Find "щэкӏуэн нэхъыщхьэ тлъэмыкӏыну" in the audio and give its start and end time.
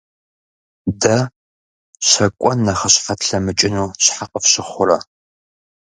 2.07-3.93